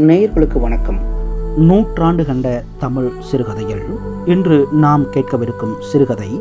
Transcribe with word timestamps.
நேயர்களுக்கு 0.00 0.60
வணக்கம். 0.60 0.98
நூற்றாண்டு 1.56 2.26
கண்ட 2.26 2.62
தமிழ் 2.78 3.10
சிறுகதைகள். 3.20 3.82
இன்று 4.24 4.68
நாம் 4.72 5.02
கேட்கவிருக்கும் 5.02 5.80
சிறுகதை 5.80 6.40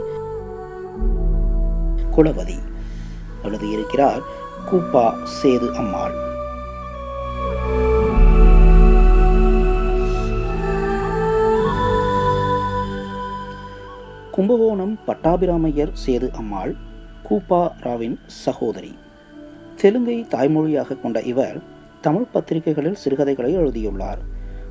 குலவதி. 2.15 2.57
எழுதியிருக்கிறார் 3.43 4.21
கூப்பா 4.71 5.13
சேது 5.41 5.71
அம்மாள். 5.71 6.15
கும்பகோணம் 14.31 14.99
பட்டாபிராமையர் 15.07 15.93
சேது 16.05 16.31
அம்மாள் 16.33 16.75
கூப்பா 17.29 17.71
ராவின் 17.79 18.19
சகோதரி. 18.25 18.97
தெலுங்கை 19.81 20.27
தாய்மொழியாக 20.27 21.01
கொண்ட 21.01 21.21
இவர் 21.21 21.77
தமிழ் 22.01 22.23
பத்திரிகைகளில் 22.23 22.95
சிறுகதைகளை 22.95 23.53
எழுதியுள்ளார். 23.53 24.19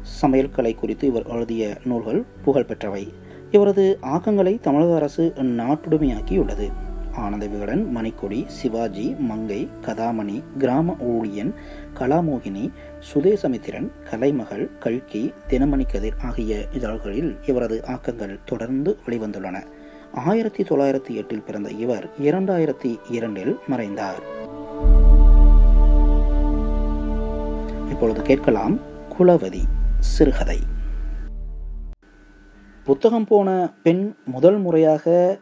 சமையல் 0.02 0.50
கலை 0.50 0.74
குறித்து 0.74 1.06
இவர் 1.06 1.26
எழுதிய 1.26 1.76
நூல்கள் 1.84 2.24
புகழ்பெற்றவை 2.46 3.08
இவரது 3.50 3.98
ஆக்கங்களை 4.02 4.60
தமிழக 4.60 4.94
அரசு 4.94 5.32
நாட்டுடைமையாக்கியுள்ளது. 5.36 6.72
ஆனந்த 7.14 7.46
விகடன் 7.46 7.96
மணிக்கொடி 7.96 8.44
சிவாஜி 8.46 9.16
மங்கை 9.18 9.68
கதாமணி 9.86 10.42
கிராம 10.58 10.96
ஊழியன் 11.00 11.52
கலாமோகினி 11.94 12.70
சுதேசமித்திரன் 13.12 13.90
கலைமகள் 14.10 14.78
கல்கி 14.78 15.32
தினமணி 15.48 15.84
கதிர் 15.92 16.14
ஆகிய 16.24 16.64
இதழ்களில் 16.72 17.36
இவரது 17.46 17.84
ஆக்கங்கள் 17.86 18.38
தொடர்ந்து 18.44 18.96
வெளிவந்துள்ளன. 19.06 19.64
ஆயிரத்தி 20.12 20.62
தொள்ளாயிரத்தி 20.62 21.10
எட்டில் 21.10 21.42
பிறந்த 21.42 21.70
இவர் 21.70 22.08
இரண்டாயிரத்தி 22.22 22.98
இரண்டில் 23.10 23.58
மறைந்தார். 23.68 24.36
இப்பொழுது 27.98 28.22
கேட்கலாம் 28.22 28.78
குலவதி 29.18 29.62
சிறுகதை. 29.98 30.58
புத்தகம் 32.84 33.24
போன 33.24 33.72
பெண் 33.82 34.14
முதல் 34.24 34.58
முறையாக 34.58 35.38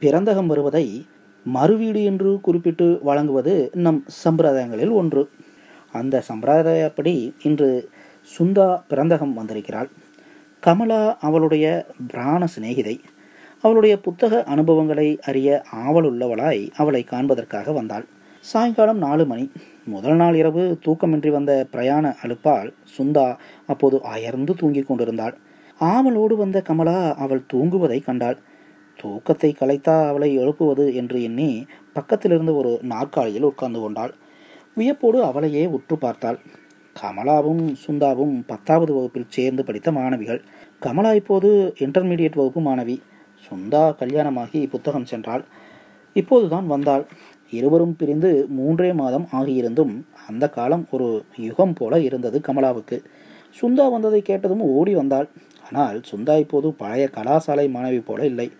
பிறந்தகம் 0.00 0.46
வருவதை 0.46 1.06
மறுவீடு 1.54 2.04
என்று 2.04 2.40
குறிப்பிட்டு 2.40 2.98
வழங்குவது 3.02 3.70
நம் 3.74 4.04
சம்பிரதாயங்களில் 4.24 4.90
ஒன்று. 4.90 5.30
அந்த 5.92 6.22
சம்பிரதாயப்படி 6.28 7.34
இன்று 7.42 7.90
சுந்தா 8.38 8.82
பிறந்தகம் 8.90 9.32
வந்திருக்கிறாள். 9.32 9.90
கமலா 10.60 11.16
அவளுடைய 11.20 11.86
பிராண 12.06 12.46
சிநேகிதை. 12.58 12.98
அவளுடைய 13.62 14.00
புத்தக 14.00 14.44
அனுபவங்களை 14.44 15.18
அறிய 15.22 15.62
ஆவலுள்ளவளாய் 15.72 16.70
அவளை 16.76 17.02
காண்பதற்காக 17.02 17.72
வந்தாள். 17.72 18.04
சாயங்காலம் 18.44 18.98
நாலு 18.98 19.26
மணி. 19.26 19.50
முதல் 19.84 20.16
நாள் 20.16 20.34
இரவு 20.34 20.78
தூக்கமின்றி 20.84 21.30
வந்த 21.30 21.66
பிரயாண 21.72 22.16
அழுப்பால் 22.22 22.72
சுந்தா 22.98 23.36
அப்போது 23.66 24.02
அயர்ந்து 24.02 24.54
தூங்கிக் 24.54 24.86
கொண்டிருந்தாள். 24.86 25.34
ஆவலோடு 25.80 26.36
வந்த 26.36 26.62
கமலா 26.62 27.14
அவள் 27.14 27.42
தூங்குவதை 27.52 28.04
கண்டாள். 28.04 28.38
தூக்கத்தை 28.96 29.56
கலைத்தா 29.60 30.08
அவளை 30.08 30.34
எழுப்புவது 30.34 30.94
என்று 30.94 31.22
எண்ணி 31.22 31.66
பக்கத்திலிருந்து 31.94 32.54
ஒரு 32.56 32.78
நாற்காலியில் 32.82 33.42
உட்கார்ந்து 33.42 33.80
கொண்டாள். 33.80 34.14
வியப்போடு 34.74 35.24
அவளையே 35.24 35.66
உற்று 35.66 35.98
பார்த்தாள். 35.98 36.40
கமலாவும் 36.96 37.64
சுந்தாவும் 37.86 38.42
பத்தாவது 38.46 38.94
வகுப்பில் 38.94 39.32
சேர்ந்து 39.36 39.64
படித்த 39.64 39.92
மாணவிகள். 39.92 40.42
கமலா 40.80 41.12
இப்போது 41.14 41.74
இன்டர்மீடியட் 41.78 42.34
வகுப்பு 42.34 42.60
மாணவி. 42.60 42.98
சுந்தா 43.48 43.94
கல்யாணமாகி 44.00 44.68
புத்தகம் 44.68 45.10
சென்றாள். 45.10 45.44
இப்போதுதான் 46.16 46.66
வந்தாள். 46.66 47.06
இருவரும் 47.50 47.96
பிரிந்து 47.96 48.46
மூன்றே 48.48 48.92
மாதம் 48.92 49.26
ஆகியிருந்தும் 49.32 49.92
அந்த 50.28 50.48
காலம் 50.48 50.86
ஒரு 50.90 51.24
யுகம் 51.36 51.74
போல 51.74 52.00
இருந்தது 52.00 52.40
கமலாவுக்கு. 52.46 52.98
சுந்தா 53.60 53.90
வந்ததை 53.90 54.22
கேட்டதும் 54.22 54.60
ஓடி 54.60 54.94
வந்தாள். 54.94 55.28
ஆனால் 55.70 56.00
சுந்தா 56.10 56.38
இப்போது 56.38 56.72
பழைய 56.72 57.08
கலாசாலை 57.14 57.66
மாணவி 57.76 58.02
போல 58.04 58.26
இல்லை. 58.26 58.50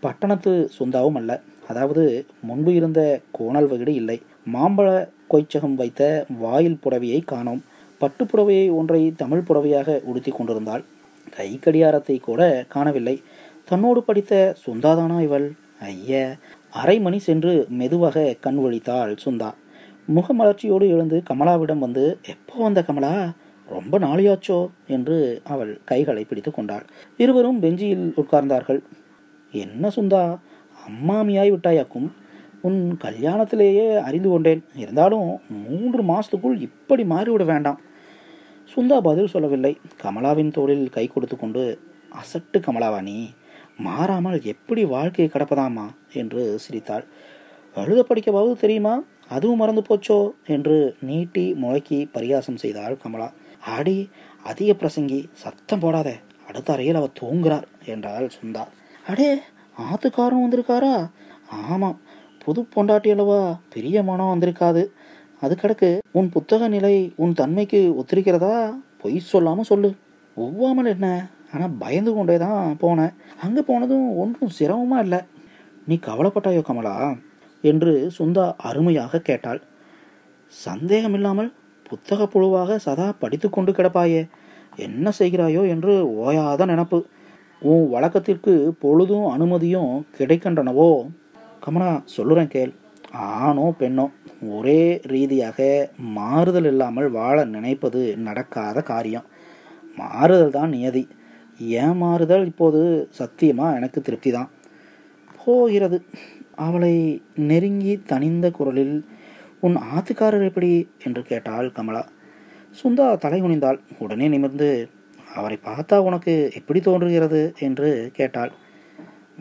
பட்டணத்து 0.00 0.70
சுந்தாவும் 0.78 1.16
அல்ல. 1.16 1.40
அதாவது 1.68 2.26
முன்பு 2.40 2.74
இருந்த 2.74 3.20
கோணல் 3.30 3.68
வகிடு 3.68 3.92
இல்லை. 3.94 4.22
மாம்பழ 4.52 4.88
கொய்ச்சகம் 5.30 5.74
வைத்த 5.74 6.26
வாயில் 6.38 6.80
புடவையை 6.84 7.20
காணோம். 7.24 7.62
பட்டுப்புடவையை 8.00 8.66
ஒன்றை 8.72 9.12
தமிழ் 9.16 9.46
புடவையாக 9.48 10.02
உடுத்தி 10.02 10.30
கொண்டிருந்தாள். 10.30 10.84
கை 11.30 11.58
கடியாரத்தை 11.58 12.16
கூட 12.18 12.64
காணவில்லை. 12.68 13.22
தன்னோடு 13.64 14.02
படித்த 14.02 14.54
சுந்தாதானா 14.66 15.20
இவள்? 15.22 15.46
ஐய 15.80 16.36
அரை 16.74 17.00
மணி 17.00 17.18
சென்று 17.18 17.66
மெதுவாக 17.68 18.36
கண் 18.40 18.58
ஒழித்தாள் 18.58 19.16
சுந்தா. 19.24 19.54
முகமலர்ச்சியோடு 20.14 20.88
எழுந்து 20.88 21.22
கமலாவிடம் 21.30 21.78
வந்து 21.78 22.18
எப்போ 22.26 22.62
வந்த 22.62 22.82
கமலா? 22.82 23.32
ரொம்ப 23.68 23.98
நாளியாச்சோ? 23.98 24.70
என்று 24.86 25.40
அவள் 25.44 25.80
கைகளை 25.84 26.24
பிடித்து 26.24 26.50
கொண்டாள். 26.50 26.84
இருவரும் 27.16 27.60
பெஞ்சியில் 27.60 28.12
உட்கார்ந்தார்கள். 28.16 28.80
என்ன 29.52 29.88
சுந்தா? 29.88 30.38
அம்மாமியாய் 30.86 31.52
விட்டாயாக்கும்? 31.52 32.08
உன் 32.60 32.98
கல்யாணத்திலேயே 33.02 33.96
அறிந்து 33.98 34.28
கொண்டேன். 34.28 34.64
இருந்தாலும் 34.76 35.40
மூன்று 35.48 36.02
மாசத்துக்குள் 36.02 36.60
இப்படி 36.60 37.02
மாறிவிட 37.02 37.44
வேண்டாம். 37.44 37.80
சுந்தா 38.76 39.00
பதில் 39.00 39.26
சொல்லவில்லை. 39.26 39.76
கமலாவின் 40.02 40.52
தோளில் 40.52 40.90
கை 40.90 41.06
கொடுத்து 41.06 41.36
கொண்டு 41.36 41.78
அசட்டு 42.12 42.58
கமலாவாணி 42.58 43.28
மாறாமல் 43.78 44.40
எப்படி 44.42 44.84
வாழ்க்கையை 44.84 45.34
கடப்பதாமா 45.34 45.86
என்று 46.12 46.58
சிரித்தாள். 46.58 47.04
அழுத 47.74 48.04
படிக்கவாவது 48.08 48.56
தெரியுமா? 48.56 49.02
அதுவும் 49.28 49.56
மறந்து 49.56 49.82
போச்சோ? 49.88 50.30
என்று 50.46 50.96
நீட்டி 51.00 51.52
முழக்கி 51.52 52.08
பரிகாசம் 52.12 52.56
செய்தாள் 52.56 52.96
கமலா. 52.96 53.32
ஆடி 53.66 54.08
அதிக 54.44 54.72
பிரசங்கி 54.72 55.24
சத்தம் 55.32 55.78
போடாத. 55.78 56.16
அடுத்த 56.48 56.72
அறையில் 56.72 56.94
அவர் 56.94 57.18
தூங்குறார் 57.20 57.62
என்றாள் 57.84 58.30
சுந்தா. 58.42 58.66
அடே 59.06 59.38
ஆத்துக்காரன் 59.78 60.44
வந்திருக்காரா? 60.44 61.10
ஆமாம். 61.50 62.00
புது 62.44 62.66
பொண்டாட்டி 62.76 63.10
அளவா 63.10 63.58
பெரிய 63.68 64.02
மனம் 64.02 64.38
வந்திருக்காது. 64.38 64.86
அது 65.40 65.56
கிடக்கு 65.62 65.98
உன் 66.12 66.28
புத்தக 66.28 66.68
நிலை 66.68 67.12
உன் 67.16 67.32
தன்மைக்கு 67.32 67.94
ஒத்திருக்கிறதா? 67.98 68.74
பொய் 68.98 69.18
சொல்லாமல் 69.18 69.64
சொல்லு. 69.64 69.94
ஒவ்வாமல் 70.36 70.86
என்ன? 70.86 71.26
ஆனால் 71.54 71.76
பயந்து 71.82 72.12
கொண்டே 72.14 72.36
தான் 72.44 72.76
போனேன். 72.82 73.14
அங்கே 73.44 73.62
போனதும் 73.68 74.06
ஒன்றும் 74.22 74.54
சிரமமாக 74.58 75.04
இல்லை. 75.06 75.20
நீ 75.88 75.94
கவலைப்பட்டாயோ 76.08 76.62
கமலா? 76.68 76.94
என்று 77.64 77.92
சுந்தா 78.16 78.44
அருமையாக 78.68 79.22
கேட்டாள். 79.28 79.60
சந்தேகமில்லாமல் 80.52 81.50
புத்தக 81.88 82.26
புழுவாக 82.32 82.76
சதா 82.86 83.06
படித்து 83.22 83.48
கொண்டு 83.50 83.72
கிடப்பாயே. 83.72 84.22
என்ன 84.86 85.12
செய்கிறாயோ 85.18 85.62
என்று 85.74 85.92
ஓயாத 86.24 86.66
நினப்பு. 86.72 86.98
உன் 87.62 87.84
வழக்கத்திற்கு 87.92 88.52
பொழுதும் 88.84 89.26
அனுமதியும் 89.34 89.92
கிடைக்கின்றனவோ? 90.18 90.88
கமலா 91.64 91.90
சொல்லுறேன் 92.16 92.52
கேள். 92.54 92.72
ஆணோ 93.14 93.66
பெண்ணோ 93.80 94.06
ஒரே 94.54 94.80
ரீதியாக 95.12 95.58
மாறுதல் 96.16 96.68
இல்லாமல் 96.70 97.08
வாழ 97.18 97.36
நினைப்பது 97.44 98.00
நடக்காத 98.26 98.78
காரியம். 98.92 99.28
மாறுதல் 99.96 100.56
தான் 100.56 100.74
நியதி. 100.76 101.04
ஏமாறுதல் 101.58 102.44
இப்போது 102.44 103.08
சத்தியமா? 103.18 103.74
எனக்கு 103.74 104.02
திருப்தி 104.02 104.30
தான் 104.30 104.50
போகிறது. 105.44 106.04
அவளை 106.54 107.22
நெருங்கி 107.34 108.02
தனிந்த 108.06 108.50
குரலில் 108.50 109.04
உன் 109.60 109.76
ஆத்துக்காரர் 109.76 110.44
எப்படி? 110.44 110.88
என்று 111.04 111.22
கேட்டாள் 111.22 111.72
கமலா. 111.72 112.06
சுந்தா 112.82 113.16
தலை 113.16 113.42
குனிந்தாள். 113.42 113.78
உடனே 113.98 114.28
நிமிர்ந்து 114.28 114.88
அவரை 115.34 115.58
பார்த்தா 115.64 115.98
உனக்கு 115.98 116.50
எப்படி 116.54 116.80
தோன்றுகிறது? 116.80 117.54
என்று 117.58 118.10
கேட்டாள். 118.12 118.52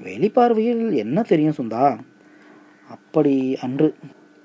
வெளிப்பார்வையில் 0.03 0.93
என்ன 0.93 1.21
தெரியும் 1.21 1.57
சுந்தா? 1.57 1.99
அப்படி 2.89 3.57
அன்று 3.61 3.95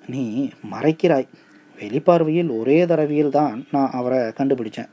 நீ 0.06 0.50
மறைக்கிறாய். 0.70 1.28
வெளிப்பார்வையில் 1.78 2.58
ஒரே 2.58 2.86
தடவையில் 2.86 3.30
தான் 3.30 3.64
நான் 3.70 3.90
அவரை 3.90 4.18
கண்டுபிடிச்சேன். 4.18 4.88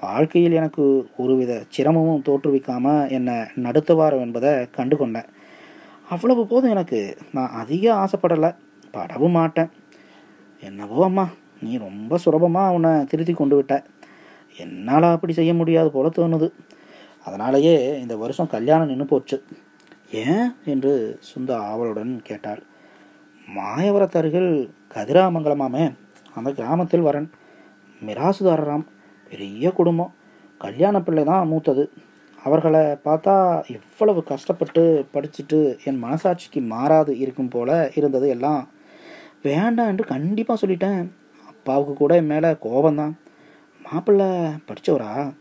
வாழ்க்கையில் 0.00 0.52
எனக்கு 0.52 1.08
ஒருவித 1.16 1.64
சிரமமும் 1.68 2.22
தோற்றுவிக்காமல் 2.22 3.10
என்னை 3.10 3.34
நடத்துவார் 3.34 4.20
என்பதை 4.20 4.70
கண்டு 4.70 4.96
கொண்டேன் 4.96 5.24
அவ்வளவு 6.10 6.46
போதும் 6.46 6.70
எனக்கு. 6.70 7.16
நான் 7.32 7.50
அதிக 7.50 7.94
ஆசைப்படலை. 7.94 8.56
படவும் 8.90 9.30
மாட்டேன். 9.30 9.70
என்னவோ 10.60 11.04
அம்மா 11.04 11.28
நீ 11.60 11.78
ரொம்ப 11.78 12.18
சுலபமாக 12.18 12.74
அவனை 12.74 13.04
திருத்தி 13.04 13.32
கொண்டு 13.32 13.56
விட்ட. 13.56 13.84
என்னால் 14.56 15.02
அப்படி 15.02 15.32
செய்ய 15.32 15.54
முடியாது 15.54 15.90
போல 15.90 16.08
தோணுது. 16.08 16.52
அதனாலேயே 17.24 18.00
இந்த 18.00 18.16
வருஷம் 18.16 18.46
கல்யாணம் 18.46 18.86
நின்று 18.86 19.04
போச்சு. 19.04 19.42
ஏன்? 20.12 20.52
என்று 20.64 21.20
சுந்தா 21.34 21.52
ஆவலுடன் 21.52 22.20
கேட்டாள். 22.22 22.62
மாயவரத்தருகில் 23.56 24.70
கதிராமங்கலமாமே. 24.94 25.94
அந்த 26.34 26.52
கிராமத்தில் 26.52 27.00
வரன். 27.00 27.30
மிராசுதாரராம். 28.06 28.84
பெரிய 29.30 29.72
குடும்பம். 29.72 30.14
கல்யாண 30.58 31.02
பிள்ளை 31.02 31.24
தான் 31.24 31.46
மூத்தது. 31.46 31.90
அவர்களை 32.44 32.80
பார்த்தா 32.80 33.62
எவ்வளவு 33.70 34.22
கஷ்டப்பட்டு 34.22 35.06
படிச்சுட்டு 35.14 35.76
என் 35.84 36.04
மனசாட்சிக்கு 36.04 36.60
மாறாது 36.66 37.18
இருக்கும் 37.18 37.48
போல 37.48 37.92
இருந்தது 37.94 38.28
எல்லாம். 38.28 38.68
வேண்டாம் 39.42 39.86
என்று 39.86 40.04
கண்டிப்பாக 40.04 40.66
சொல்லிட்டேன். 40.66 41.10
அப்பாவுக்கு 41.46 41.94
கூட 41.94 42.14
என் 42.14 42.26
மேலே 42.26 42.48
கோபந்தான் 42.48 43.12
மாப்பிள்ளை 43.82 44.26
படித்தவரா 44.68 45.34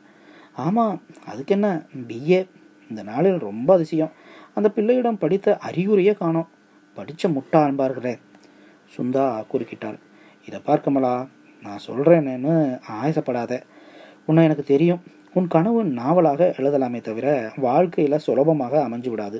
ஆமாம் 0.55 1.01
அதுக்கு 1.25 1.53
என்ன? 1.53 1.85
பிஏ 2.07 2.47
இந்த 2.89 3.03
நாளில் 3.03 3.37
ரொம்ப 3.37 3.73
அதிசயம். 3.73 4.11
அந்த 4.55 4.69
பிள்ளையிடம் 4.69 5.17
படித்த 5.17 5.57
அறிகுறியே 5.71 6.13
காணோம். 6.13 6.49
படித்த 6.93 7.29
முட்டா 7.29 7.55
அன்பார்களே 7.55 8.19
சுந்தா 8.97 9.43
குறுக்கிட்டாள். 9.51 9.99
இதை 10.45 10.61
பார்க்கமலா 10.65 11.27
நான் 11.61 11.79
சொல்கிறேன்னு 11.87 12.79
ஆயசப்படாத. 13.03 13.61
உன்னை 14.27 14.43
எனக்கு 14.47 14.65
தெரியும். 14.73 15.01
உன் 15.37 15.47
கனவு 15.53 15.79
நாவலாக 15.99 16.41
எழுதலாமே 16.57 16.99
தவிர 17.01 17.27
வாழ்க்கையில் 17.65 18.23
சுலபமாக 18.25 18.73
அமைஞ்சு 18.87 19.09
விடாது. 19.13 19.39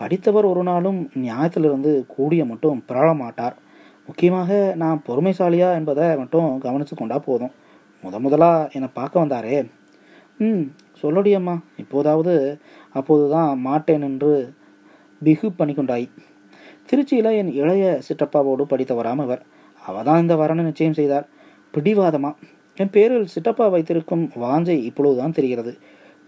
படித்தவர் 0.00 0.46
ஒரு 0.52 0.62
நாளும் 0.68 0.98
நியாயத்திலிருந்து 1.24 1.92
கூடிய 2.14 2.42
மட்டும் 2.44 2.80
பிறழ 2.88 3.08
மாட்டார். 3.22 3.56
முக்கியமாக 4.08 4.50
நான் 4.82 5.02
பொறுமைசாலியா 5.06 5.68
என்பதை 5.78 6.06
மட்டும் 6.22 6.48
கவனித்து 6.64 6.96
கொண்டா 6.96 7.18
போதும். 7.28 7.52
முத 8.04 8.18
முதலாக 8.18 8.68
என்னை 8.76 8.88
பார்க்க 8.98 9.22
வந்தாரே. 9.24 9.58
ம் 10.40 10.64
சொல்லடியம்மா 11.02 11.54
இப்போதாவது 11.82 12.34
அப்போதுதான் 12.98 13.50
மாட்டேன் 13.68 14.04
என்று 14.08 14.32
பிகு 15.22 15.46
பண்ணிக்கொண்டாய் 15.58 16.06
திருச்சியில் 16.88 17.30
என் 17.40 17.52
இளைய 17.60 17.84
சிற்றப்பாவோடு 18.08 18.64
படித்தவராம் 18.72 19.22
அவர். 19.26 19.42
அவள் 19.82 20.06
தான் 20.08 20.22
இந்த 20.24 20.34
வரனை 20.34 20.62
நிச்சயம் 20.68 20.98
செய்தார். 21.00 21.26
பிடிவாதமாக 21.74 22.36
என் 22.76 22.92
பேரில் 22.94 23.30
சிட்டப்பா 23.34 23.66
வைத்திருக்கும் 23.70 24.24
வாஞ்சை 24.44 24.76
இப்பொழுதுதான் 24.88 25.36
தெரிகிறது. 25.38 25.72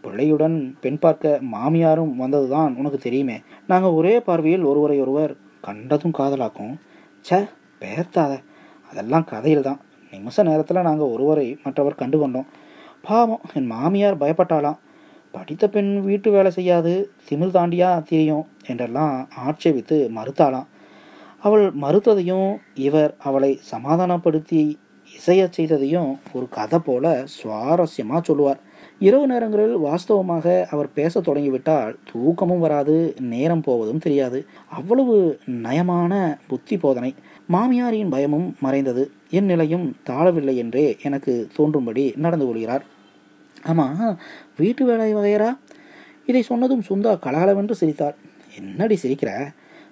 பிள்ளையுடன் 0.05 0.57
பெண் 0.81 0.99
பார்க்க 0.99 1.41
மாமியாரும் 1.55 2.13
வந்ததுதான் 2.23 2.73
உனக்கு 2.81 2.99
தெரியுமே. 2.99 3.37
நாங்கள் 3.67 3.91
ஒரே 3.91 4.15
பார்வையில் 4.21 4.65
ஒருவரை 4.71 4.97
ஒருவர் 5.01 5.33
கண்டதும் 5.61 6.17
காதலாக்கும். 6.19 6.75
ச 7.25 7.41
பேர்த்தாத 7.83 8.33
அதெல்லாம் 8.91 9.29
கதையில் 9.33 9.67
தான் 9.69 9.81
நிமிஷ 10.13 10.43
நேரத்தில் 10.43 10.87
நாங்கள் 10.89 11.13
ஒருவரை 11.15 11.47
மற்றவர் 11.65 12.01
கண்டு 12.03 12.19
கொண்டோம் 12.19 12.49
பாவம் 13.03 13.43
என் 13.57 13.69
மாமியார் 13.75 14.21
பயப்பட்டாளாம். 14.23 14.79
படித்த 15.35 15.65
பெண் 15.69 15.91
வீட்டு 16.01 16.29
வேலை 16.31 16.51
செய்யாது 16.51 16.93
திமிழ் 17.29 17.55
தாண்டியா 17.57 17.89
தெரியும் 18.11 18.47
என்றெல்லாம் 18.67 19.15
ஆட்சேபித்து 19.47 19.97
மறுத்தாளாம். 20.17 20.69
அவள் 21.45 21.65
மறுத்ததையும் 21.83 22.51
இவர் 22.87 23.13
அவளை 23.29 23.51
சமாதானப்படுத்தி 23.73 24.63
இசைய 25.17 25.51
செய்ததையும் 25.57 26.19
ஒரு 26.33 26.49
கதை 26.49 26.79
போல 26.79 27.25
சுவாரஸ்யமாக 27.37 28.21
சொல்லுவார். 28.23 28.61
இரவு 28.99 29.27
நேரங்களில் 29.27 29.77
வாஸ்தவமாக 29.79 30.65
அவர் 30.65 30.93
பேச 30.93 31.21
தொடங்கிவிட்டால் 31.21 31.97
தூக்கமும் 32.13 32.59
வராது 32.59 33.15
நேரம் 33.21 33.61
போவதும் 33.61 33.99
தெரியாது. 33.99 34.47
அவ்வளவு 34.69 35.41
நயமான 35.47 36.39
புத்தி 36.47 36.77
போதனை. 36.77 37.15
மாமியாரின் 37.53 38.11
பயமும் 38.11 38.57
மறைந்தது. 38.61 39.11
என் 39.31 39.45
நிலையும் 39.45 39.97
தாழவில்லை 40.07 40.57
என்றே 40.57 40.97
எனக்கு 41.03 41.49
தோன்றும்படி 41.57 42.13
நடந்து 42.17 42.47
கொள்கிறார். 42.47 42.85
ஆமாம் 43.65 44.19
வீட்டு 44.57 44.85
வேலை 44.85 45.15
வகையரா? 45.15 45.59
இதை 46.27 46.43
சொன்னதும் 46.43 46.83
சுந்தா 46.89 47.19
கலகலவென்று 47.19 47.75
சிரித்தாள். 47.75 48.17
என்னடி 48.57 48.99
சிரிக்கிற? 49.03 49.31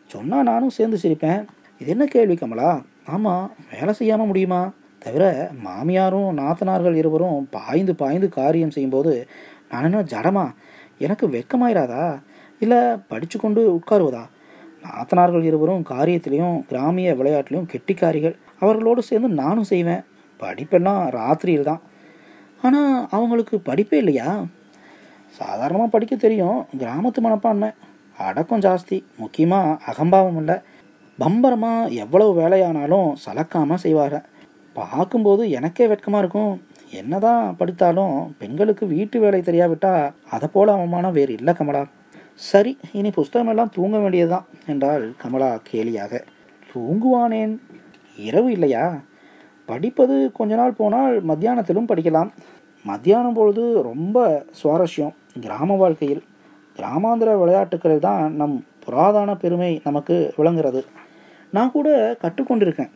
சொன்னா 0.06 0.42
நானும் 0.42 0.70
சேர்ந்து 0.70 0.98
சிரிப்பேன். 1.02 1.44
இது 1.78 1.90
என்ன 1.90 2.04
கேள்வி 2.06 2.34
கமலா? 2.34 2.82
ஆமாம் 3.06 3.52
வேலை 3.72 3.94
செய்யாமல் 3.94 4.26
முடியுமா? 4.26 4.72
தவிர 5.06 5.50
மாமியாரும் 5.64 6.30
நாத்தனார்கள் 6.40 6.94
இருவரும் 6.94 7.48
பாய்ந்து 7.50 7.94
பாய்ந்து 7.94 8.28
காரியம் 8.28 8.70
செய்யும்போது 8.70 9.12
நான் 9.70 9.84
என்ன 9.84 10.00
ஜடமா? 10.02 10.44
எனக்கு 10.98 11.26
வெக்கமாயிராதா? 11.28 12.04
இல்லை 12.60 12.80
படித்து 13.08 13.36
கொண்டு 13.38 13.62
உட்காருவதா? 13.76 14.24
நாத்தனார்கள் 14.84 15.42
இருவரும் 15.42 15.84
காரியத்திலையும் 15.90 16.56
கிராமிய 16.70 17.14
விளையாட்டிலையும் 17.14 17.70
கெட்டிக்காரிகள். 17.72 18.36
அவர்களோடு 18.60 19.02
சேர்ந்து 19.02 19.28
நானும் 19.42 19.70
செய்வேன். 19.72 20.04
படிப்பெல்லாம் 20.40 21.02
ராத்திரியில் 21.18 21.68
தான் 21.70 21.82
ஆனால் 22.62 23.06
அவங்களுக்கு 23.10 23.56
படிப்பே 23.64 23.92
இல்லையா? 23.92 24.30
சாதாரணமாக 25.40 25.90
படிக்க 25.90 26.14
தெரியும். 26.16 26.60
கிராமத்து 26.78 27.20
மனப்பான்மை. 27.20 27.70
அடக்கம் 28.18 28.60
ஜாஸ்தி. 28.60 28.98
முக்கியமாக 29.16 29.78
அகம்பாவம் 29.86 30.36
இல்லை. 30.36 30.56
பம்பரமாக 31.18 31.90
எவ்வளவு 32.04 32.32
வேலையானாலும் 32.40 33.10
சலக்காமல் 33.24 33.84
செய்வார்கள் 33.84 34.26
பார்க்கும்போது 34.78 35.42
எனக்கே 35.58 35.86
வெட்கமாக 35.86 36.22
இருக்கும். 36.22 36.54
என்னதான் 37.00 37.56
படித்தாலும் 37.56 38.16
பெண்களுக்கு 38.38 38.84
வீட்டு 38.86 39.16
வேலை 39.20 39.40
தெரியாவிட்டால் 39.40 40.12
அதை 40.30 40.48
போல 40.52 40.72
அவமானம் 40.72 41.16
வேறு 41.18 41.32
இல்லை 41.38 41.54
கமலா. 41.54 41.82
சரி 42.34 42.72
இனி 42.92 43.10
புஸ்தகமெல்லாம் 43.18 43.74
தூங்க 43.76 43.96
வேண்டியதுதான் 43.98 44.46
என்றாள் 44.66 45.04
கமலா 45.22 45.50
கேலியாக. 45.70 46.20
தூங்குவானேன்? 46.72 47.54
இரவு 48.28 48.50
இல்லையா? 48.52 48.84
படிப்பது 49.68 50.16
கொஞ்ச 50.32 50.54
நாள் 50.54 50.78
போனால் 50.80 51.14
மத்தியானத்திலும் 51.28 51.90
படிக்கலாம். 51.90 52.30
மத்தியானம் 52.84 53.36
பொழுது 53.38 53.82
ரொம்ப 53.82 54.26
சுவாரஸ்யம் 54.62 55.14
கிராம 55.40 55.76
வாழ்க்கையில். 55.76 56.22
கிராமாந்திர 56.78 57.30
விளையாட்டுக்களில் 57.42 58.06
தான் 58.08 58.24
நம் 58.34 58.56
புராதான 58.84 59.30
பெருமை 59.34 59.72
நமக்கு 59.84 60.16
விளங்குறது 60.38 60.80
நான் 61.50 61.72
கூட 61.72 61.88
கற்றுக்கொண்டிருக்கேன். 62.22 62.92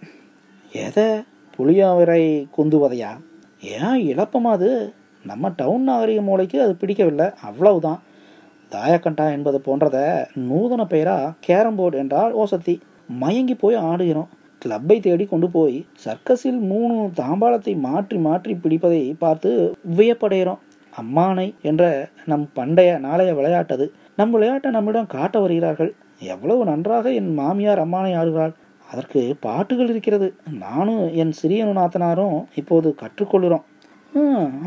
எதை 0.72 1.06
புளியாவரை 1.60 2.46
கொந்துவதையா? 2.56 3.10
ஏன் 3.60 4.00
இழப்பமா 4.10 4.50
அது? 4.50 4.92
நம்ம 5.24 5.52
டவுன் 5.56 5.82
நாகரிக 5.82 6.20
மூளைக்கு 6.20 6.62
அது 6.62 6.76
பிடிக்கவில்லை. 6.76 7.26
அவ்வளவுதான். 7.42 8.00
தாயக்கண்டா 8.72 9.30
என்பது 9.30 9.60
போன்றதை 9.66 10.26
நூதன 10.48 10.82
பெயரா 10.84 11.34
கேரம் 11.40 11.74
போர்டு 11.74 11.98
என்றால் 11.98 12.36
ஓசத்தி. 12.36 12.80
மயங்கி 13.06 13.54
போய் 13.54 13.76
ஆடுகிறோம். 13.76 14.30
கிளப்பை 14.62 15.00
தேடி 15.00 15.24
கொண்டு 15.24 15.50
போய் 15.50 15.86
சர்க்கஸில் 16.04 16.58
மூணு 16.58 17.10
தாம்பாளத்தை 17.16 17.78
மாற்றி 17.78 18.18
மாற்றி 18.18 18.54
பிடிப்பதை 18.54 19.14
பார்த்து 19.18 19.50
வியப்படைகிறோம். 19.96 20.60
அம்மானை 20.92 21.54
என்ற 21.62 22.08
நம் 22.26 22.48
பண்டைய 22.52 22.98
நாளைய 22.98 23.34
விளையாட்டது. 23.34 23.92
நம் 24.16 24.30
விளையாட்டை 24.30 24.70
நம்மிடம் 24.70 25.06
காட்ட 25.06 25.38
வருகிறார்கள். 25.40 25.94
எவ்வளவு 26.18 26.64
நன்றாக 26.64 27.12
என் 27.12 27.32
மாமியார் 27.34 27.88
அம்மானை 27.88 28.12
ஆடுகிறாள். 28.16 28.54
அதற்கு 28.92 29.20
பாட்டுகள் 29.46 29.92
இருக்கிறது. 29.92 30.28
நானும் 30.64 31.04
என் 31.22 31.32
சிறிய 31.40 31.64
நாத்தனாரும் 31.78 32.38
இப்போது 32.62 32.90
கற்றுக்கொள்கிறோம். 33.02 33.64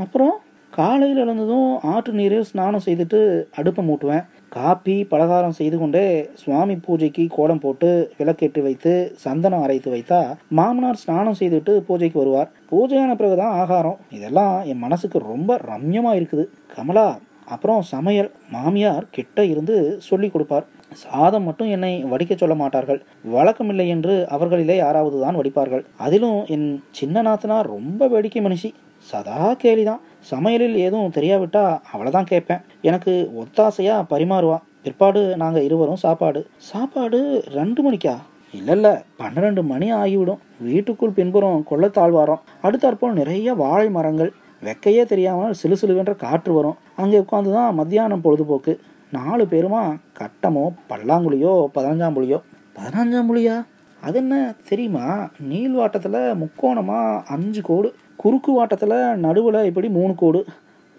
அப்புறம் 0.04 0.36
காலையில் 0.74 1.20
எழுந்ததும் 1.24 1.72
ஆற்று 1.94 2.12
நீரில் 2.20 2.48
ஸ்நானம் 2.50 2.84
செய்துட்டு 2.86 3.20
அடுப்பை 3.60 3.82
மூட்டுவேன். 3.88 4.24
காப்பி 4.56 4.96
பலகாரம் 5.12 5.56
செய்து 5.58 5.78
கொண்டே 5.82 6.06
சுவாமி 6.42 6.76
பூஜைக்கு 6.86 7.24
கோலம் 7.36 7.62
போட்டு 7.64 7.90
விளக்கேற்றி 8.20 8.62
வைத்து 8.68 8.94
சந்தனம் 9.24 9.64
அரைத்து 9.66 9.90
வைத்தா 9.96 10.22
மாமனார் 10.60 11.02
ஸ்நானம் 11.04 11.38
செய்துட்டு 11.42 11.76
பூஜைக்கு 11.90 12.20
வருவார். 12.22 12.50
பூஜையான 12.72 13.12
பிறகுதான் 13.20 13.56
ஆகாரம். 13.62 14.00
இதெல்லாம் 14.18 14.56
என் 14.72 14.84
மனசுக்கு 14.86 15.22
ரொம்ப 15.32 15.60
ரம்யமா 15.72 16.14
இருக்குது. 16.20 16.46
கமலா 16.76 17.08
அப்புறம் 17.56 17.82
சமையல் 17.82 18.32
மாமியார் 18.50 19.12
கிட்ட 19.12 19.46
இருந்து 19.46 19.76
சொல்லி 20.02 20.30
கொடுப்பார். 20.30 20.66
சாதம் 20.94 21.44
மட்டும் 21.44 21.70
என்னை 21.70 21.92
வடிக்க 22.04 22.36
சொல்ல 22.36 22.56
மாட்டார்கள். 22.56 23.00
வழக்கமில்லை 23.34 23.88
என்று 23.88 24.14
அவர்களிலே 24.30 24.76
யாராவது 24.76 25.18
தான் 25.22 25.38
வடிப்பார்கள். 25.38 25.84
அதிலும் 25.98 26.40
என் 26.48 26.84
சின்ன 26.92 27.22
நாத்தனார் 27.22 27.72
ரொம்ப 27.76 28.08
வேடிக்கை 28.08 28.42
மனுஷி. 28.42 28.70
சதா 29.12 29.56
கேலிதான். 29.64 30.04
சமையலில் 30.32 30.78
எதுவும் 30.88 31.16
தெரியாவிட்டா 31.16 31.64
அவ்வளோதான் 31.94 32.32
கேட்பேன். 32.32 32.62
எனக்கு 32.82 33.14
ஒத்தாசையா 33.42 33.98
பரிமாறுவா. 34.10 34.58
பிற்பாடு 34.84 35.22
நாங்கள் 35.38 35.66
இருவரும் 35.70 36.04
சாப்பாடு. 36.06 36.42
சாப்பாடு 36.72 37.20
ரெண்டு 37.54 37.82
மணிக்கா? 37.82 38.16
இல்லை 38.54 38.74
இல்லை 38.74 38.92
பன்னிரெண்டு 39.18 39.62
மணி 39.64 39.88
ஆகிவிடும். 39.94 40.42
வீட்டுக்குள் 40.60 41.18
பின்புறம் 41.18 41.66
கொள்ளத்தாழ்வாரம். 41.72 42.42
அடுத்தாற்போல் 42.62 43.20
நிறைய 43.22 43.54
வாழை 43.54 43.90
மரங்கள். 43.90 44.32
வெக்கையே 44.66 45.04
தெரியாமல் 45.06 45.58
சிலு 45.60 45.76
சிலுவென்ற 45.82 46.14
காற்று 46.16 46.52
வரும். 46.54 46.80
அங்கே 47.02 47.22
உட்காந்து 47.24 47.52
தான் 47.58 47.78
மத்தியானம் 47.80 48.24
பொழுதுபோக்கு. 48.26 48.74
நாலு 49.12 49.44
பேருமா 49.52 49.82
கட்டமோ 50.20 50.66
பல்லாங்குழியோ 50.90 51.54
பதினஞ்சாம் 51.76 52.16
புலியோ. 52.18 52.40
பதினஞ்சாம் 52.78 53.30
புளியா 53.30 53.56
அது 54.02 54.18
என்ன 54.22 54.36
தெரியுமா? 54.70 55.06
நீள்வாட்டத்தில் 55.50 56.22
முக்கோணமாக 56.42 57.22
அஞ்சு 57.36 57.62
கோடு. 57.62 57.90
குறுக்கு 58.22 58.52
வாட்டத்தில் 58.52 58.98
நடுவில் 59.26 59.68
இப்படி 59.70 59.90
மூணு 59.90 60.14
கோடு. 60.16 60.42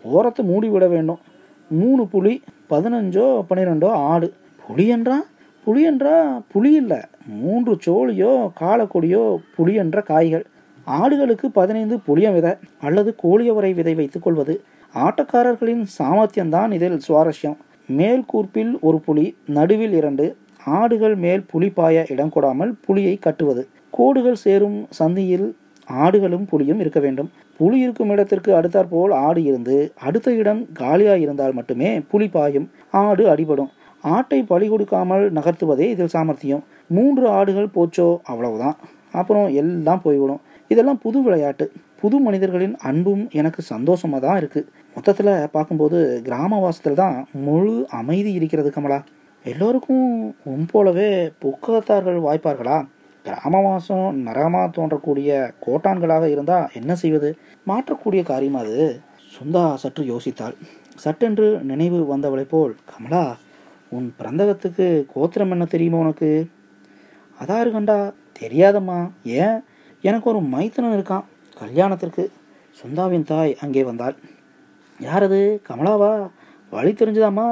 ஓரத்தை 0.04 0.42
மூடி 0.50 0.68
விட 0.68 0.86
வேண்டும். 0.94 1.20
மூணு 1.70 2.02
புலி 2.12 2.34
பதினஞ்சோ 2.72 3.26
பன்னிரெண்டோ 3.48 3.90
ஆடு. 4.12 4.28
புலி 4.66 4.86
என்றா? 4.96 5.18
புளி 5.66 5.82
என்றா 5.90 6.14
புளி 6.52 6.70
இல்லை. 6.82 7.00
மூன்று 7.42 7.74
சோழியோ 7.84 8.32
காலக்கொடியோ 8.60 9.22
புளி 9.56 9.74
என்ற 9.82 10.00
காய்கள். 10.10 10.44
ஆடுகளுக்கு 10.86 11.46
பதினைந்து 11.52 11.98
புளிய 12.06 12.30
விதை 12.30 12.52
அல்லது 12.80 13.16
கோழியவரை 13.22 13.74
விதை 13.74 13.94
வைத்துக் 13.94 14.22
கொள்வது 14.22 14.54
ஆட்டக்காரர்களின் 14.94 15.84
சாமர்த்தியம்தான் 15.98 16.72
இதில் 16.72 17.00
சுவாரஸ்யம். 17.08 17.56
மேல் 17.86 18.24
கூர்ப்பில் 18.32 18.80
ஒரு 18.80 18.98
புலி 19.00 19.36
நடுவில் 19.46 19.92
இரண்டு. 19.92 20.36
ஆடுகள் 20.64 21.14
மேல் 21.14 21.44
புலி 21.50 21.70
பாய 21.70 22.06
இடம் 22.08 22.32
கொடாமல் 22.34 22.74
புலியை 22.86 23.16
கட்டுவது. 23.16 23.68
கோடுகள் 23.90 24.34
சேரும் 24.34 24.86
சந்தியில் 24.98 25.54
ஆடுகளும் 25.88 26.46
புலியும் 26.48 26.80
இருக்க 26.80 27.00
வேண்டும். 27.00 27.30
புலி 27.56 27.78
இருக்கும் 27.78 28.08
இடத்திற்கு 28.08 28.54
அடுத்தாற்போல் 28.54 29.12
ஆடு 29.12 29.42
இருந்து 29.42 29.92
அடுத்த 30.00 30.32
இடம் 30.32 30.66
காலியாக 30.72 31.18
இருந்தால் 31.18 31.52
மட்டுமே 31.52 32.00
புலி 32.00 32.28
பாயும். 32.28 32.70
ஆடு 32.90 33.34
அடிபடும். 33.34 33.70
ஆட்டை 34.02 34.42
பலி 34.42 34.68
கொடுக்காமல் 34.68 35.32
நகர்த்துவதே 35.32 35.86
இதில் 35.94 36.06
சாமர்த்தியம். 36.06 36.64
மூன்று 36.86 37.28
ஆடுகள் 37.28 37.74
போச்சோ 37.74 38.18
அவ்வளவுதான். 38.22 38.76
அப்புறம் 39.12 39.54
எல்லாம் 39.54 40.02
போய்விடும். 40.02 40.40
இதெல்லாம் 40.70 41.00
புது 41.04 41.18
விளையாட்டு. 41.22 41.66
புது 42.00 42.16
மனிதர்களின் 42.18 42.76
அன்பும் 42.88 43.22
எனக்கு 43.40 43.62
சந்தோஷமாக 43.62 44.26
தான் 44.26 44.38
இருக்குது 44.40 44.68
மொத்தத்தில் 44.96 45.32
பார்க்கும்போது 45.52 45.98
கிராமவாசத்தில் 46.26 47.00
தான் 47.02 47.16
முழு 47.46 47.74
அமைதி 48.00 48.32
இருக்கிறது 48.32 48.70
கமலா. 48.70 48.98
எல்லோருக்கும் 49.44 50.06
உன் 50.52 50.66
போலவே 50.72 51.08
புக்கத்தார்கள் 51.42 52.18
வாய்ப்பார்களா? 52.26 52.78
கிராமவாசம் 53.24 54.16
நரகமாக 54.26 54.66
தோன்றக்கூடிய 54.76 55.30
கோட்டான்களாக 55.66 56.24
இருந்தால் 56.24 56.70
என்ன 56.80 56.94
செய்வது? 56.94 57.28
மாற்றக்கூடிய 57.70 58.22
காரியம் 58.22 58.58
அது. 58.62 58.78
சுந்தா 59.36 59.74
சற்று 59.74 60.02
யோசித்தாள். 60.12 60.56
சட்டென்று 61.04 61.46
நினைவு 61.70 62.00
வந்தவளை 62.12 62.46
போல் 62.48 62.74
கமலா 62.90 63.24
உன் 63.96 64.14
பிறந்தகத்துக்கு 64.18 64.86
கோத்திரம் 65.14 65.50
என்ன 65.50 65.64
தெரியுமா 65.64 65.98
உனக்கு? 65.98 66.30
அதாரு 67.42 67.70
கண்டா 67.70 67.98
தெரியாதம்மா. 68.40 68.98
ஏன்? 69.24 69.56
எனக்கு 70.04 70.30
ஒரு 70.30 70.40
மைத்தனன் 70.40 70.98
இருக்கான். 70.98 71.24
கல்யாணத்திற்கு 71.58 72.30
சுந்தாவின் 72.78 73.22
தாய் 73.22 73.56
அங்கே 73.60 73.84
வந்தாள். 73.84 74.14
யார் 75.00 75.22
அது 75.22 75.62
கமலாவா? 75.68 76.30
வழி 76.70 76.92
தெரிஞ்சுதாம்மா 76.92 77.46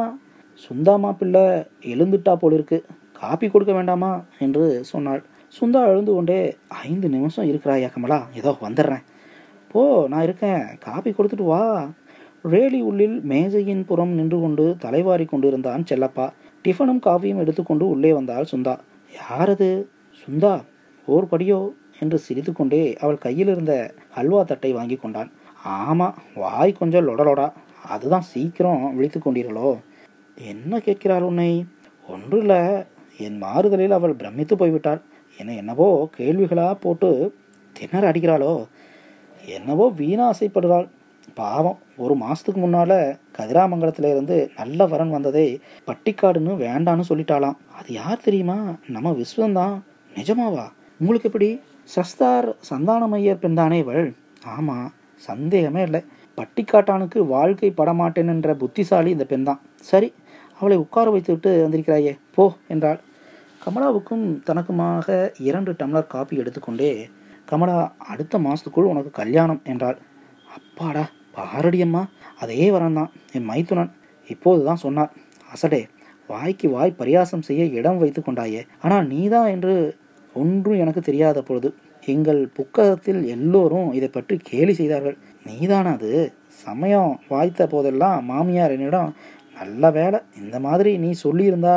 சுந்தாமா 0.64 1.12
பிள்ளை 1.12 1.40
எழுந்துட்டா 1.80 2.34
போல் 2.34 2.52
இருக்கு 2.52 2.84
காப்பி 3.12 3.48
கொடுக்க 3.48 3.74
வேண்டாமா? 3.74 4.24
என்று 4.38 4.84
சொன்னாள். 4.84 5.24
சுந்தா 5.60 5.86
எழுந்து 5.86 6.12
கொண்டே 6.12 6.56
ஐந்து 6.68 7.08
நிமிஷம் 7.08 7.48
இருக்கிறாயா 7.48 7.88
கமலா? 7.92 8.26
ஏதோ 8.34 8.56
வந்துடுறேன். 8.62 9.02
போ 9.68 10.06
நான் 10.08 10.22
இருக்கேன். 10.22 10.62
காப்பி 10.80 11.10
கொடுத்துட்டு 11.10 11.44
வா. 11.44 11.88
ரேலி 12.44 12.80
உள்ளில் 12.80 13.20
மேஜையின் 13.20 13.84
புறம் 13.84 14.08
நின்று 14.08 14.40
கொண்டு 14.40 14.76
தலைவாரி 14.80 15.24
கொண்டிருந்தான் 15.24 15.84
செல்லப்பா. 15.90 16.32
டிஃபனும் 16.64 17.04
காஃபியும் 17.06 17.38
எடுத்துக்கொண்டு 17.38 17.88
உள்ளே 17.88 18.12
வந்தாள் 18.12 18.46
சுந்தா. 18.52 18.78
யாரது? 19.20 19.84
சுந்தா 20.24 20.60
ஓர் 21.06 21.26
படியோ? 21.30 21.68
என்று 22.02 22.18
சிரித்துக்கொண்டே 22.18 22.82
அவள் 22.94 23.18
கையில் 23.18 23.48
இருந்த 23.48 23.74
ஹல்வா 24.16 24.44
தட்டை 24.44 24.72
வாங்கி 24.72 24.96
கொண்டான் 24.96 25.30
ஆமாம் 25.64 26.16
வாய் 26.34 26.72
கொஞ்சம் 26.72 27.06
லொடலொடா 27.08 27.52
அதுதான் 27.84 28.22
சீக்கிரம் 28.22 28.94
விழித்து 28.94 29.18
கொண்டீர்களோ? 29.20 29.70
என்ன 30.38 30.78
கேட்கிறாள் 30.78 31.22
உன்னை? 31.22 31.50
ஒன்றில் 32.06 32.56
என் 33.16 33.38
மாறுதலில் 33.38 33.90
அவள் 33.90 34.14
பிரமித்து 34.14 34.56
போய்விட்டாள். 34.56 35.00
என்னை 35.38 35.56
என்னவோ 35.56 36.08
கேள்விகளாக 36.18 36.74
போட்டு 36.74 37.10
திணற 37.72 38.12
அடிக்கிறாளோ? 38.12 38.52
என்னவோ 39.46 39.86
வீணா 40.00 40.32
ஆசைப்படுறாள் 40.32 40.86
பாவம் 41.34 41.78
ஒரு 41.96 42.14
மாதத்துக்கு 42.14 42.60
முன்னால் 42.60 42.98
கதிராமங்கலத்தில் 43.38 44.08
இருந்து 44.10 44.36
நல்ல 44.56 44.86
வரன் 44.86 45.10
வந்ததே 45.10 45.46
பட்டிக்காடுன்னு 45.86 46.54
வேண்டான்னு 46.66 47.08
சொல்லிட்டாளாம். 47.08 47.58
அது 47.78 47.92
யார் 47.92 48.24
தெரியுமா? 48.24 48.58
நம்ம 48.88 49.12
விஸ்வந்தான். 49.12 49.76
நிஜமாவா? 50.14 50.66
உங்களுக்கு 51.00 51.28
எப்படி? 51.28 51.50
சஸ்தார் 51.88 52.48
சந்தானமையர் 52.68 53.40
பெண்தானே 53.42 53.78
இவள்? 53.84 54.06
ஆமாம் 54.54 54.90
சந்தேகமே 55.22 55.80
இல்லை. 55.88 56.00
பட்டிக்காட்டானுக்கு 56.38 57.18
வாழ்க்கை 57.26 57.70
படமாட்டேன் 57.80 58.30
என்ற 58.34 58.50
புத்திசாலி 58.54 59.10
இந்த 59.10 59.24
பெண்தான். 59.32 59.60
சரி 59.90 60.08
அவளை 60.60 60.76
உட்கார 60.76 61.06
வைத்து 61.10 61.30
விட்டு 61.32 61.50
வந்திருக்கிறாயே 61.64 62.12
போ 62.36 62.44
என்றாள். 62.68 63.00
கமலாவுக்கும் 63.64 64.24
தனக்குமாக 64.48 65.08
இரண்டு 65.48 65.72
டம்ளர் 65.80 66.12
காப்பி 66.14 66.40
எடுத்துக்கொண்டே 66.42 66.92
கமலா 67.50 67.78
அடுத்த 68.12 68.38
மாதத்துக்குள் 68.38 68.90
உனக்கு 68.92 69.10
கல்யாணம் 69.20 69.62
என்றாள். 69.64 69.98
அப்பாடா 70.56 71.04
பாரடியம்மா 71.36 72.02
அதே 72.38 72.64
வரந்தான் 72.70 73.12
என் 73.32 73.48
மைத்துனன் 73.50 73.92
இப்போது 74.30 74.60
தான் 74.64 74.82
சொன்னார் 74.84 75.12
அசடே 75.52 75.82
வாய்க்கு 76.30 76.66
வாய் 76.68 76.98
பரியாசம் 76.98 77.46
செய்ய 77.48 77.62
இடம் 77.78 78.00
வைத்து 78.02 78.20
கொண்டாயே 78.20 78.60
ஆனால் 78.82 79.06
நீதான் 79.06 79.48
என்று 79.52 79.74
ஒன்றும் 80.34 80.80
எனக்கு 80.84 81.00
தெரியாத 81.00 81.38
பொழுது 81.42 81.68
எங்கள் 82.06 82.40
புக்ககத்தில் 82.56 83.20
எல்லோரும் 83.34 83.88
இதை 83.92 84.08
பற்றி 84.08 84.36
கேலி 84.50 84.74
செய்தார்கள். 84.74 85.16
நீதானா 85.46 85.92
அது? 85.92 86.12
சமயம் 86.64 87.12
வாய்த்த 87.28 87.66
போதெல்லாம் 87.66 88.24
மாமியார் 88.24 88.74
என்னிடம் 88.76 89.10
நல்ல 89.56 89.90
வேலை 89.90 90.18
இந்த 90.42 90.56
மாதிரி 90.60 90.92
நீ 90.98 91.10
சொல்லியிருந்தா 91.24 91.76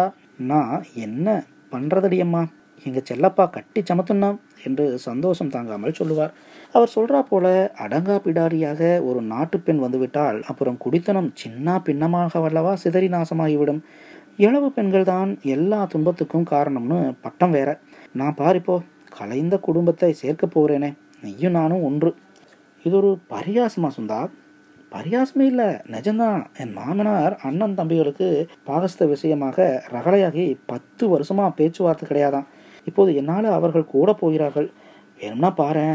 நான் 0.51 0.85
என்ன 1.05 1.27
பண்ணுறதடியம்மா 1.71 2.43
எங்கள் 2.85 3.05
செல்லப்பா 3.09 3.43
கட்டி 3.49 3.81
சமத்துனாம் 3.81 4.39
என்று 4.63 4.85
சந்தோஷம் 5.05 5.51
தாங்காமல் 5.53 5.95
சொல்லுவார். 5.99 6.33
அவர் 6.71 6.93
சொல்கிறா 6.95 7.19
போல 7.29 7.45
அடங்கா 7.83 8.15
பிடாரியாக 8.25 8.81
ஒரு 9.03 9.19
நாட்டு 9.21 9.57
பெண் 9.59 9.79
வந்துவிட்டால் 9.79 10.37
அப்புறம் 10.43 10.77
குடித்தனம் 10.83 11.29
சின்ன 11.33 11.77
பின்னமாக 11.79 12.39
வல்லவா 12.39 12.73
சிதறி 12.73 13.07
நாசமாகிவிடும். 13.07 13.81
இளவு 14.37 14.69
பெண்கள் 14.71 15.09
தான் 15.13 15.29
எல்லா 15.55 15.79
துன்பத்துக்கும் 15.93 16.49
காரணம்னு 16.53 16.99
பட்டம் 17.21 17.51
வேற. 17.51 17.69
நான் 18.19 18.35
பாரிப்போ 18.37 18.75
கலைந்த 19.17 19.59
குடும்பத்தை 19.59 20.13
சேர்க்க 20.13 20.45
போகிறேனே 20.47 20.97
நீயும் 21.21 21.51
நானும் 21.51 21.83
ஒன்று. 21.83 22.15
இது 22.83 22.95
ஒரு 22.95 23.17
பரியாசமா 23.29 23.89
சுந்தா. 23.97 24.29
பரியாசமே 24.91 25.41
இல்லை. 25.41 25.65
நிஜம்தான். 25.65 26.45
என் 26.57 26.73
மாமனார் 26.73 27.35
அண்ணன் 27.41 27.77
தம்பிகளுக்கு 27.77 28.27
பாகஸ்த 28.67 29.07
விஷயமாக 29.07 29.83
ரகலையாகி 29.91 30.57
பத்து 30.65 31.17
வருஷமா 31.17 31.45
பேச்சுவார்த்தை 31.55 32.05
கிடையாதான் 32.09 32.47
இப்போது 32.85 33.15
என்னால் 33.15 33.45
அவர்கள் 33.45 33.85
கூட 33.85 34.13
போகிறார்கள். 34.13 34.71
வேணும்னா 35.19 35.51
பாரு 35.51 35.87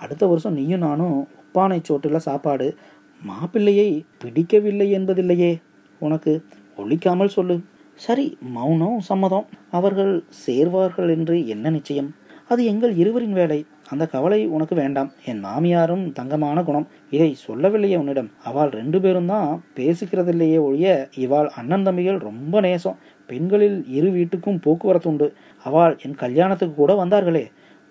அடுத்த 0.00 0.26
வருஷம் 0.26 0.52
நீயும் 0.52 0.84
நானும் 0.86 1.28
உப்பானை 1.40 1.78
சோட்டில் 1.88 2.26
சாப்பாடு 2.28 2.76
மாப்பிள்ளையை 3.22 3.88
பிடிக்கவில்லை 4.18 4.88
என்பதில்லையே. 4.98 5.52
உனக்கு 5.98 6.32
ஒழிக்காமல் 6.76 7.36
சொல்லு. 7.38 7.56
சரி 8.04 8.36
மௌனம் 8.40 9.00
சம்மதம். 9.00 9.46
அவர்கள் 9.70 10.24
சேர்வார்கள் 10.46 11.08
என்று 11.10 11.48
என்ன 11.48 11.70
நிச்சயம்? 11.70 12.14
அது 12.48 12.64
எங்கள் 12.64 12.94
இருவரின் 12.94 13.32
வேலை. 13.32 13.66
அந்த 13.88 14.06
கவலை 14.06 14.46
உனக்கு 14.46 14.74
வேண்டாம். 14.74 15.12
என் 15.24 15.44
மாமியாரும் 15.44 16.12
தங்கமான 16.12 16.62
குணம். 16.62 16.86
இதை 17.10 17.34
சொல்லவில்லையே 17.34 17.96
உன்னிடம். 17.96 18.30
அவள் 18.44 18.68
ரெண்டு 18.68 19.00
பேரும் 19.00 19.26
தான் 19.26 19.64
பேசிக்கிறதில்லையே 19.76 20.60
ஒழிய 20.60 21.08
இவாள் 21.16 21.48
அண்ணன் 21.48 21.82
தம்பிகள் 21.82 22.16
ரொம்ப 22.16 22.60
நேசம். 22.60 22.96
பெண்களில் 23.26 23.88
இரு 23.88 24.10
வீட்டுக்கும் 24.10 24.62
போக்குவரத்து 24.62 25.10
உண்டு. 25.10 25.34
அவள் 25.64 25.98
என் 26.02 26.14
கல்யாணத்துக்கு 26.14 26.74
கூட 26.74 27.04
வந்தார்களே. 27.04 27.44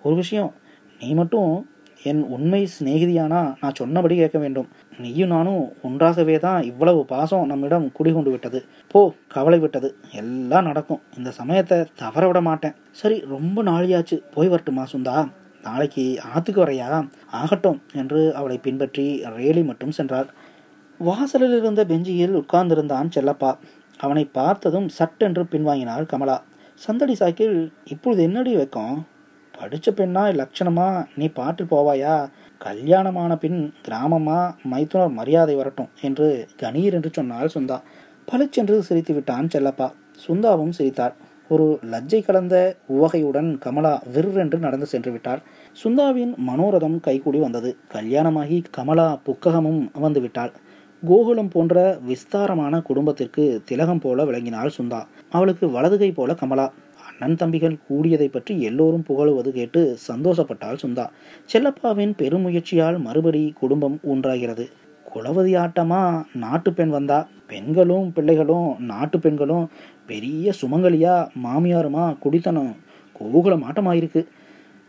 ஒரு 0.04 0.16
விஷயம் 0.16 0.54
நீ 1.00 1.13
மட்டும் 1.13 1.70
என் 2.03 2.24
உண்மை 2.24 2.70
சிநேகிதியானா? 2.79 3.56
நான் 3.62 3.75
சொன்னபடி 3.75 4.15
கேட்க 4.15 4.39
வேண்டும். 4.39 4.68
நீயும் 5.00 5.29
நானும் 5.29 5.74
ஒன்றாகவே 5.82 6.39
தான் 6.39 6.63
இவ்வளவு 6.63 7.06
பாசம் 7.06 7.46
நம்மிடம் 7.46 7.91
குடிகொண்டு 7.91 8.32
விட்டது. 8.32 8.65
போ 8.88 9.13
கவலை 9.27 9.60
விட்டது. 9.60 9.96
எல்லாம் 10.12 10.63
நடக்கும். 10.63 11.01
இந்த 11.18 11.32
சமயத்தை 11.32 11.86
தவற 11.96 12.27
விட 12.27 12.41
மாட்டேன். 12.41 12.75
சரி 12.91 13.20
ரொம்ப 13.20 13.63
நாளியாச்சு 13.63 14.22
போய் 14.34 14.48
வரட்டுமா 14.48 14.86
சுந்தா? 14.94 15.29
நாளைக்கு 15.63 16.20
ஆத்துக்கு 16.36 16.62
வரையா? 16.65 17.10
ஆகட்டும் 17.32 17.82
என்று 17.94 18.36
அவளை 18.36 18.58
பின்பற்றி 18.58 19.24
ரேலி 19.24 19.65
மட்டும் 19.65 19.91
சென்றார் 19.91 20.34
வாசலில் 20.98 21.58
இருந்த 21.58 21.86
பெஞ்சியில் 21.86 22.36
உட்கார்ந்திருந்தான் 22.36 23.10
செல்லப்பா. 23.15 23.58
அவனை 23.98 24.25
பார்த்ததும் 24.25 24.89
சட்டென்று 24.89 25.44
பின்வாங்கினாள் 25.44 26.06
கமலா. 26.06 26.41
சந்தடி 26.74 27.15
சாக்கில் 27.20 27.72
இப்பொழுது 27.86 28.24
என்னடி 28.24 28.56
வைக்கும்? 28.56 29.06
படித்த 29.60 29.92
பெண்ணா 29.92 30.24
லட்சணமா? 30.39 31.06
நீ 31.16 31.28
பாட்டு 31.28 31.63
போவாயா? 31.63 32.30
கல்யாணமான 32.60 33.36
பின் 33.36 33.74
கிராமமா? 33.88 34.56
மைத்துனர் 34.63 35.10
மரியாதை 35.10 35.56
வரட்டும் 35.56 35.89
என்று 36.01 36.48
கணீர் 36.62 36.94
என்று 36.94 37.10
சொன்னால் 37.13 37.50
சுந்தா. 37.54 37.82
பளிச்சென்று 38.25 38.84
சிரித்து 38.84 39.13
விட்டான் 39.13 39.48
செல்லப்பா. 39.56 39.92
சுந்தாவும் 40.28 40.70
சிரித்தார் 40.70 41.16
ஒரு 41.50 41.80
லஜ்ஜை 41.92 42.25
கலந்த 42.25 42.78
உவகையுடன் 42.88 43.58
கமலா 43.58 44.01
விற்றென்று 44.13 44.60
நடந்து 44.60 44.86
சென்று 44.86 45.12
விட்டாள். 45.12 45.42
சுந்தாவின் 45.84 46.34
மனோரதம் 46.48 47.00
கைகூடி 47.00 47.39
வந்தது. 47.39 47.78
கல்யாணமாகி 47.94 48.63
கமலா 48.72 49.20
புக்ககமும் 49.25 49.88
வந்து 49.94 50.22
விட்டாள். 50.22 50.51
கோகுலம் 51.08 51.50
போன்ற 51.50 51.98
விஸ்தாரமான 52.06 52.82
குடும்பத்திற்கு 52.82 53.62
திலகம் 53.66 54.00
போல 54.00 54.25
விளங்கினாள் 54.25 54.72
சுந்தா. 54.78 55.06
அவளுக்கு 55.30 55.70
வலதுகை 55.70 56.12
போல 56.12 56.34
கமலா. 56.34 56.72
அண்ணன் 57.20 57.38
தம்பிகள் 57.38 57.78
கூடியதை 57.90 58.28
பற்றி 58.28 58.62
எல்லோரும் 58.62 59.04
புகழுவது 59.04 59.52
கேட்டு 59.52 59.98
சந்தோஷப்பட்டாள் 60.08 60.78
சுந்தா. 60.84 61.10
செல்லப்பாவின் 61.54 62.14
பெருமுயற்சியால் 62.18 63.00
மறுபடி 63.00 63.54
குடும்பம் 63.56 64.00
ஒன்றாகிறது 64.08 64.66
குளவதி 65.14 65.56
ஆட்டமா? 65.56 66.24
நாட்டு 66.34 66.74
பெண் 66.74 66.90
வந்தா? 66.90 67.28
பெண்களும் 67.48 68.14
பிள்ளைகளும் 68.14 68.76
நாட்டு 68.80 69.20
பெண்களும் 69.20 69.70
பெரிய 70.06 70.52
சுமங்கலியா? 70.62 71.28
மாமியாருமா? 71.44 72.18
குடித்தனம். 72.18 72.76
கோகுலம் 73.14 73.64
ஆட்டமாயிருக்கு. 73.64 74.26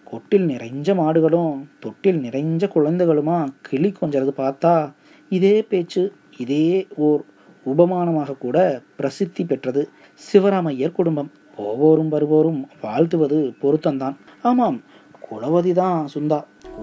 கொட்டில் 0.05 0.47
நிறைஞ்ச 0.47 0.95
மாடுகளும் 0.95 1.67
தொட்டில் 1.81 2.21
நிறைஞ்ச 2.21 2.69
குழந்தைகளுமா? 2.75 3.49
கிளி 3.63 3.93
கொஞ்சது 4.01 4.31
பார்த்தா 4.37 4.93
இதே 5.29 5.63
பேச்சு 5.63 6.13
இதே 6.39 6.87
ஓர் 6.97 7.25
உபமானமாக 7.67 8.39
கூட 8.39 8.83
பிரசித்தி 8.97 9.45
பெற்றது 9.45 9.89
சிவராமையர் 10.33 10.93
குடும்பம். 10.93 11.31
போவோரும் 11.61 12.09
வருவோரும் 12.09 12.61
வாழ்த்துவது 12.83 13.39
பொருத்தந்தான். 13.63 14.17
ஆமாம் 14.43 14.79
குலவதி 15.27 15.73
தான் 15.73 16.09
சுந்தா. 16.15 16.39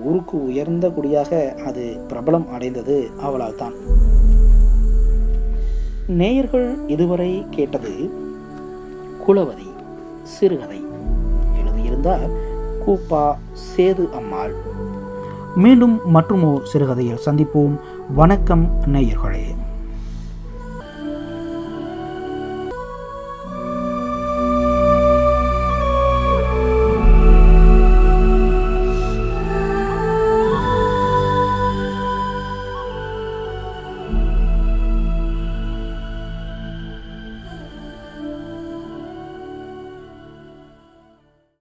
ஊருக்கு 0.05 0.36
உயர்ந்த 0.43 0.88
குடியாக 0.88 1.31
அது 1.67 1.84
பிரபலம் 2.10 2.48
அடைந்தது 2.48 3.10
அவளால் 3.22 3.60
தான் 3.62 3.75
நேயர்கள் 6.07 6.67
இதுவரை 6.88 7.46
கேட்டது 7.50 7.93
குலவதி 9.27 9.69
சிறுகதை. 10.24 10.79
எழுதியிருந்தார் 11.62 12.29
கூப்பா 12.86 13.24
சேது 13.67 14.05
அம்மாள். 14.19 14.55
மீண்டும் 15.55 15.96
மற்றும் 16.05 16.46
சிறுகதையில் 16.63 17.24
சந்திப்போம். 17.25 17.75
வணக்கம் 18.15 18.65
நேயர்களே. 18.93 19.46